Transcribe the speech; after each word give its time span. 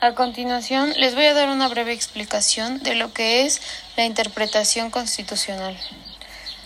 A 0.00 0.14
continuación, 0.14 0.92
les 0.96 1.16
voy 1.16 1.24
a 1.24 1.34
dar 1.34 1.48
una 1.48 1.66
breve 1.66 1.92
explicación 1.92 2.80
de 2.84 2.94
lo 2.94 3.12
que 3.12 3.44
es 3.44 3.60
la 3.96 4.04
interpretación 4.04 4.92
constitucional. 4.92 5.76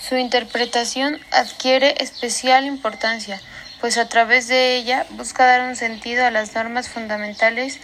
Su 0.07 0.19
interpretación 0.19 1.19
adquiere 1.31 1.95
especial 2.01 2.67
importancia, 2.67 3.41
pues 3.81 3.97
a 3.97 4.07
través 4.07 4.49
de 4.49 4.77
ella 4.77 5.07
busca 5.13 5.47
dar 5.47 5.63
un 5.63 5.77
sentido 5.77 6.27
a 6.27 6.31
las 6.31 6.55
normas 6.55 6.91
fundamentales 6.91 7.81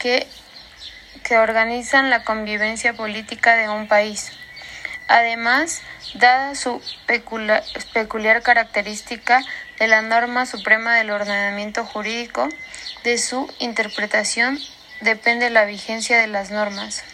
que, 0.00 0.26
que 1.22 1.38
organizan 1.38 2.10
la 2.10 2.24
convivencia 2.24 2.92
política 2.94 3.54
de 3.54 3.68
un 3.68 3.86
país. 3.86 4.32
Además, 5.06 5.80
dada 6.14 6.56
su 6.56 6.82
peculiar 7.92 8.42
característica 8.42 9.44
de 9.78 9.86
la 9.86 10.02
norma 10.02 10.44
suprema 10.44 10.96
del 10.96 11.12
ordenamiento 11.12 11.84
jurídico, 11.84 12.48
de 13.04 13.16
su 13.16 13.48
interpretación 13.60 14.58
depende 15.00 15.50
la 15.50 15.64
vigencia 15.64 16.18
de 16.18 16.26
las 16.26 16.50
normas, 16.50 17.04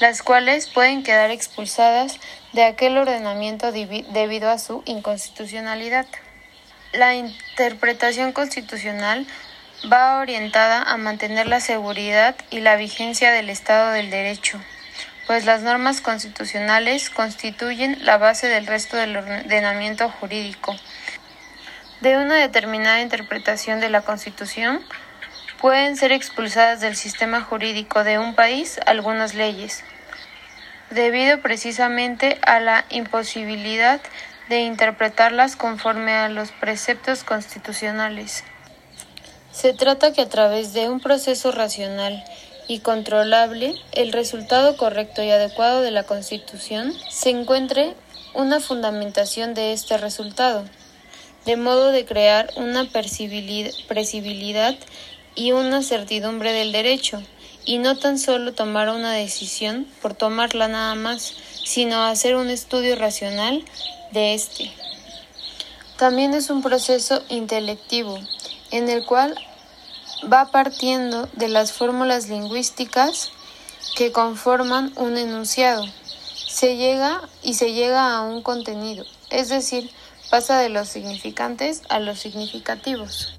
las 0.00 0.22
cuales 0.22 0.66
pueden 0.68 1.02
quedar 1.02 1.30
expulsadas 1.30 2.18
de 2.52 2.64
aquel 2.64 2.96
ordenamiento 2.96 3.72
debido 3.72 4.50
a 4.50 4.58
su 4.58 4.82
inconstitucionalidad. 4.86 6.06
La 6.92 7.14
interpretación 7.14 8.32
constitucional 8.32 9.26
va 9.90 10.18
orientada 10.18 10.82
a 10.82 10.96
mantener 10.96 11.46
la 11.46 11.60
seguridad 11.60 12.34
y 12.50 12.60
la 12.60 12.76
vigencia 12.76 13.30
del 13.32 13.50
Estado 13.50 13.92
del 13.92 14.10
Derecho, 14.10 14.60
pues 15.26 15.44
las 15.44 15.62
normas 15.62 16.00
constitucionales 16.00 17.10
constituyen 17.10 17.98
la 18.04 18.16
base 18.16 18.48
del 18.48 18.66
resto 18.66 18.96
del 18.96 19.16
ordenamiento 19.16 20.08
jurídico. 20.08 20.74
De 22.00 22.16
una 22.16 22.36
determinada 22.36 23.00
interpretación 23.00 23.80
de 23.80 23.90
la 23.90 24.02
Constitución, 24.02 24.80
pueden 25.60 25.96
ser 25.96 26.12
expulsadas 26.12 26.80
del 26.80 26.96
sistema 26.96 27.40
jurídico 27.42 28.04
de 28.04 28.18
un 28.18 28.34
país 28.34 28.78
algunas 28.86 29.34
leyes, 29.34 29.82
debido 30.90 31.40
precisamente 31.40 32.38
a 32.42 32.60
la 32.60 32.84
imposibilidad 32.90 34.00
de 34.48 34.60
interpretarlas 34.60 35.56
conforme 35.56 36.12
a 36.12 36.28
los 36.28 36.52
preceptos 36.52 37.24
constitucionales. 37.24 38.44
Se 39.52 39.72
trata 39.74 40.12
que 40.12 40.22
a 40.22 40.28
través 40.28 40.72
de 40.72 40.88
un 40.88 41.00
proceso 41.00 41.50
racional 41.50 42.24
y 42.68 42.78
controlable, 42.80 43.74
el 43.92 44.12
resultado 44.12 44.76
correcto 44.76 45.22
y 45.22 45.30
adecuado 45.30 45.82
de 45.82 45.90
la 45.90 46.04
Constitución 46.04 46.92
se 47.10 47.30
encuentre 47.30 47.94
una 48.34 48.60
fundamentación 48.60 49.54
de 49.54 49.72
este 49.72 49.98
resultado, 49.98 50.64
de 51.44 51.56
modo 51.56 51.90
de 51.92 52.04
crear 52.04 52.50
una 52.56 52.84
presibilidad 52.84 54.74
y 55.34 55.52
una 55.52 55.82
certidumbre 55.82 56.52
del 56.52 56.72
derecho, 56.72 57.22
y 57.64 57.78
no 57.78 57.98
tan 57.98 58.18
solo 58.18 58.54
tomar 58.54 58.88
una 58.88 59.12
decisión 59.12 59.86
por 60.00 60.14
tomarla 60.14 60.68
nada 60.68 60.94
más, 60.94 61.34
sino 61.64 62.02
hacer 62.02 62.34
un 62.36 62.48
estudio 62.48 62.96
racional 62.96 63.64
de 64.12 64.34
éste. 64.34 64.72
También 65.98 66.32
es 66.32 66.48
un 66.48 66.62
proceso 66.62 67.22
intelectivo, 67.28 68.18
en 68.70 68.88
el 68.88 69.04
cual 69.04 69.34
va 70.32 70.50
partiendo 70.50 71.28
de 71.34 71.48
las 71.48 71.72
fórmulas 71.72 72.28
lingüísticas 72.28 73.30
que 73.96 74.12
conforman 74.12 74.92
un 74.96 75.16
enunciado. 75.16 75.84
Se 76.48 76.76
llega 76.76 77.20
y 77.42 77.54
se 77.54 77.72
llega 77.72 78.16
a 78.16 78.22
un 78.22 78.42
contenido, 78.42 79.04
es 79.30 79.48
decir, 79.48 79.90
pasa 80.30 80.58
de 80.60 80.68
los 80.68 80.88
significantes 80.88 81.82
a 81.88 82.00
los 82.00 82.18
significativos. 82.18 83.37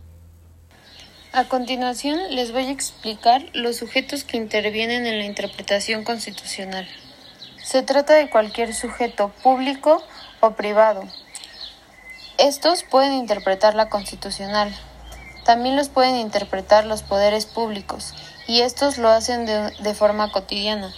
A 1.31 1.43
continuación 1.43 2.17
les 2.31 2.51
voy 2.51 2.65
a 2.65 2.71
explicar 2.71 3.45
los 3.53 3.77
sujetos 3.77 4.23
que 4.23 4.35
intervienen 4.35 5.05
en 5.05 5.19
la 5.19 5.25
interpretación 5.25 6.03
constitucional. 6.03 6.87
Se 7.63 7.83
trata 7.83 8.15
de 8.15 8.31
cualquier 8.31 8.73
sujeto 8.73 9.31
público 9.43 10.01
o 10.39 10.51
privado. 10.55 11.03
Estos 12.39 12.81
pueden 12.81 13.13
interpretar 13.13 13.75
la 13.75 13.89
constitucional. 13.89 14.75
También 15.45 15.75
los 15.75 15.87
pueden 15.89 16.15
interpretar 16.15 16.87
los 16.87 17.03
poderes 17.03 17.45
públicos, 17.45 18.15
y 18.47 18.61
estos 18.61 18.97
lo 18.97 19.09
hacen 19.09 19.45
de, 19.45 19.69
de 19.69 19.93
forma 19.93 20.31
cotidiana, 20.31 20.91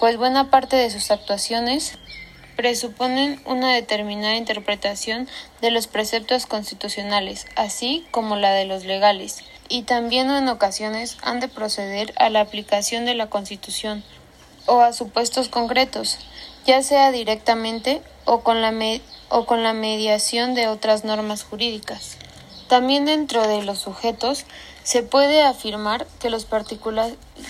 pues 0.00 0.16
buena 0.16 0.48
parte 0.48 0.76
de 0.76 0.88
sus 0.88 1.10
actuaciones 1.10 1.98
presuponen 2.56 3.42
una 3.44 3.74
determinada 3.74 4.36
interpretación 4.36 5.28
de 5.60 5.70
los 5.70 5.88
preceptos 5.88 6.46
constitucionales, 6.46 7.46
así 7.56 8.06
como 8.12 8.36
la 8.36 8.52
de 8.52 8.64
los 8.64 8.86
legales 8.86 9.44
y 9.68 9.82
también 9.82 10.30
en 10.30 10.48
ocasiones 10.48 11.16
han 11.22 11.40
de 11.40 11.48
proceder 11.48 12.12
a 12.16 12.30
la 12.30 12.40
aplicación 12.40 13.04
de 13.04 13.14
la 13.14 13.28
Constitución 13.28 14.04
o 14.66 14.80
a 14.80 14.92
supuestos 14.92 15.48
concretos, 15.48 16.18
ya 16.64 16.82
sea 16.82 17.12
directamente 17.12 18.02
o 18.24 18.40
con 18.40 18.62
la, 18.62 18.72
o 19.28 19.46
con 19.46 19.62
la 19.62 19.72
mediación 19.72 20.54
de 20.54 20.68
otras 20.68 21.04
normas 21.04 21.44
jurídicas. 21.44 22.16
También 22.68 23.04
dentro 23.04 23.46
de 23.46 23.62
los 23.62 23.78
sujetos 23.78 24.46
se 24.82 25.02
puede 25.02 25.42
afirmar 25.42 26.06
que 26.18 26.30
los, 26.30 26.46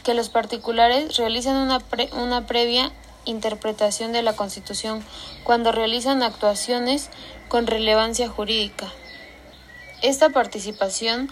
que 0.03 0.15
los 0.15 0.29
particulares 0.29 1.17
realizan 1.17 1.57
una, 1.57 1.83
una 2.13 2.47
previa 2.47 2.93
interpretación 3.25 4.13
de 4.13 4.23
la 4.23 4.35
Constitución 4.35 5.05
cuando 5.45 5.73
realizan 5.73 6.23
actuaciones 6.23 7.11
con 7.49 7.67
relevancia 7.67 8.29
jurídica. 8.29 8.93
Esta 10.03 10.31
participación 10.31 11.31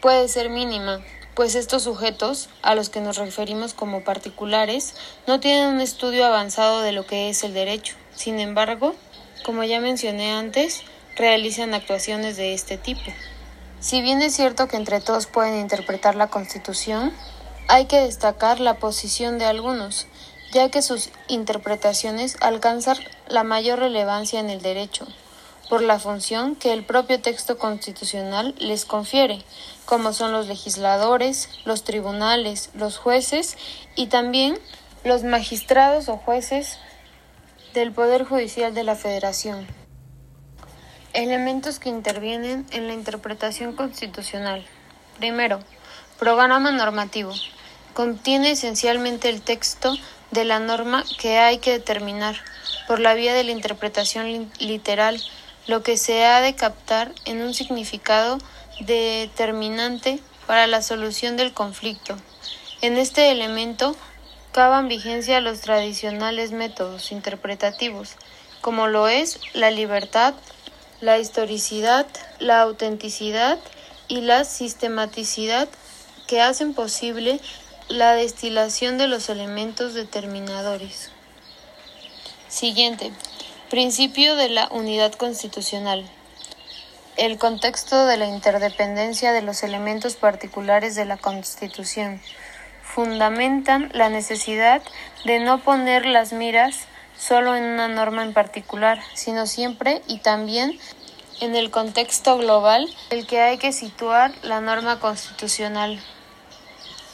puede 0.00 0.28
ser 0.28 0.50
mínima, 0.50 1.00
pues 1.34 1.54
estos 1.54 1.84
sujetos, 1.84 2.48
a 2.62 2.74
los 2.74 2.90
que 2.90 3.00
nos 3.00 3.16
referimos 3.16 3.74
como 3.74 4.02
particulares, 4.02 4.94
no 5.26 5.40
tienen 5.40 5.74
un 5.74 5.80
estudio 5.80 6.26
avanzado 6.26 6.80
de 6.80 6.92
lo 6.92 7.06
que 7.06 7.30
es 7.30 7.44
el 7.44 7.54
derecho. 7.54 7.96
Sin 8.14 8.40
embargo, 8.40 8.94
como 9.44 9.64
ya 9.64 9.80
mencioné 9.80 10.32
antes, 10.32 10.82
realizan 11.16 11.74
actuaciones 11.74 12.36
de 12.36 12.54
este 12.54 12.76
tipo. 12.76 13.10
Si 13.80 14.02
bien 14.02 14.20
es 14.20 14.34
cierto 14.34 14.68
que 14.68 14.76
entre 14.76 15.00
todos 15.00 15.26
pueden 15.26 15.58
interpretar 15.58 16.14
la 16.14 16.26
Constitución, 16.26 17.12
hay 17.68 17.86
que 17.86 18.00
destacar 18.00 18.60
la 18.60 18.74
posición 18.74 19.38
de 19.38 19.46
algunos, 19.46 20.06
ya 20.52 20.70
que 20.70 20.82
sus 20.82 21.10
interpretaciones 21.28 22.36
alcanzan 22.40 22.98
la 23.28 23.44
mayor 23.44 23.78
relevancia 23.78 24.40
en 24.40 24.50
el 24.50 24.60
derecho, 24.60 25.06
por 25.70 25.82
la 25.82 26.00
función 26.00 26.56
que 26.56 26.72
el 26.72 26.82
propio 26.82 27.20
texto 27.20 27.56
constitucional 27.56 28.56
les 28.58 28.84
confiere, 28.84 29.38
como 29.84 30.12
son 30.12 30.32
los 30.32 30.48
legisladores, 30.48 31.48
los 31.64 31.84
tribunales, 31.84 32.70
los 32.74 32.98
jueces 32.98 33.56
y 33.94 34.08
también 34.08 34.58
los 35.04 35.22
magistrados 35.22 36.08
o 36.08 36.16
jueces 36.16 36.78
del 37.72 37.92
Poder 37.92 38.24
Judicial 38.24 38.74
de 38.74 38.82
la 38.82 38.96
Federación. 38.96 39.64
Elementos 41.12 41.78
que 41.78 41.88
intervienen 41.88 42.66
en 42.72 42.88
la 42.88 42.92
interpretación 42.94 43.72
constitucional. 43.76 44.66
Primero, 45.18 45.60
programa 46.18 46.72
normativo. 46.72 47.32
Contiene 47.94 48.50
esencialmente 48.50 49.28
el 49.28 49.40
texto 49.40 49.94
de 50.32 50.44
la 50.44 50.58
norma 50.58 51.04
que 51.20 51.38
hay 51.38 51.58
que 51.58 51.70
determinar 51.70 52.34
por 52.88 52.98
la 52.98 53.14
vía 53.14 53.34
de 53.34 53.44
la 53.44 53.52
interpretación 53.52 54.50
literal 54.58 55.22
lo 55.70 55.84
que 55.84 55.96
se 55.96 56.24
ha 56.24 56.40
de 56.40 56.56
captar 56.56 57.12
en 57.26 57.42
un 57.42 57.54
significado 57.54 58.38
determinante 58.80 60.18
para 60.48 60.66
la 60.66 60.82
solución 60.82 61.36
del 61.36 61.52
conflicto. 61.52 62.16
En 62.80 62.98
este 62.98 63.30
elemento 63.30 63.94
caban 64.50 64.88
vigencia 64.88 65.40
los 65.40 65.60
tradicionales 65.60 66.50
métodos 66.50 67.12
interpretativos, 67.12 68.16
como 68.60 68.88
lo 68.88 69.06
es 69.06 69.38
la 69.54 69.70
libertad, 69.70 70.34
la 71.00 71.20
historicidad, 71.20 72.08
la 72.40 72.62
autenticidad 72.62 73.56
y 74.08 74.22
la 74.22 74.42
sistematicidad 74.42 75.68
que 76.26 76.40
hacen 76.40 76.74
posible 76.74 77.40
la 77.88 78.14
destilación 78.14 78.98
de 78.98 79.06
los 79.06 79.28
elementos 79.28 79.94
determinadores. 79.94 81.10
Siguiente. 82.48 83.12
Principio 83.70 84.34
de 84.34 84.48
la 84.48 84.66
unidad 84.72 85.12
constitucional. 85.12 86.04
El 87.16 87.38
contexto 87.38 88.04
de 88.04 88.16
la 88.16 88.26
interdependencia 88.26 89.32
de 89.32 89.42
los 89.42 89.62
elementos 89.62 90.16
particulares 90.16 90.96
de 90.96 91.04
la 91.04 91.16
Constitución 91.16 92.20
fundamentan 92.82 93.88
la 93.94 94.08
necesidad 94.08 94.82
de 95.24 95.38
no 95.38 95.62
poner 95.62 96.04
las 96.04 96.32
miras 96.32 96.88
solo 97.16 97.54
en 97.54 97.62
una 97.62 97.86
norma 97.86 98.24
en 98.24 98.32
particular, 98.32 99.00
sino 99.14 99.46
siempre 99.46 100.02
y 100.08 100.18
también 100.18 100.76
en 101.40 101.54
el 101.54 101.70
contexto 101.70 102.38
global 102.38 102.92
el 103.10 103.24
que 103.28 103.40
hay 103.40 103.58
que 103.58 103.70
situar 103.70 104.32
la 104.42 104.60
norma 104.60 104.98
constitucional. 104.98 106.00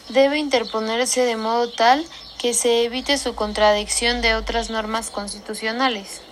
Debe 0.09 0.39
interponerse 0.39 1.21
de 1.21 1.37
modo 1.37 1.71
tal 1.71 2.07
que 2.39 2.55
se 2.55 2.85
evite 2.85 3.19
su 3.19 3.35
contradicción 3.35 4.23
de 4.23 4.35
otras 4.35 4.71
normas 4.71 5.11
constitucionales. 5.11 6.23